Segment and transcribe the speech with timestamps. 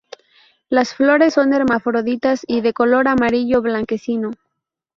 [0.67, 4.31] Las flores son hermafroditas y de color amarillo blanquecino.